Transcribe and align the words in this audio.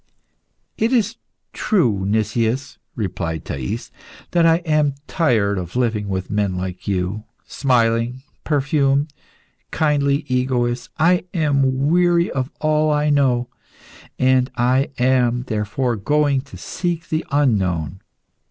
"It 0.79 0.91
is 0.91 1.17
true, 1.53 2.03
Nicias," 2.07 2.79
replied 2.95 3.45
Thais, 3.45 3.91
"that 4.31 4.47
I 4.47 4.55
am 4.65 4.95
tired 5.05 5.59
of 5.59 5.75
living 5.75 6.09
with 6.09 6.31
men 6.31 6.57
like 6.57 6.87
you, 6.87 7.25
smiling, 7.45 8.23
perfumed, 8.43 9.13
kindly 9.69 10.25
egoists. 10.27 10.89
I 10.97 11.25
am 11.35 11.87
weary 11.87 12.31
of 12.31 12.49
all 12.59 12.89
I 12.91 13.11
know, 13.11 13.49
and 14.17 14.49
I 14.57 14.89
am, 14.97 15.43
therefore, 15.43 15.97
going 15.97 16.41
to 16.45 16.57
seek 16.57 17.09
the 17.09 17.23
unknown. 17.29 17.99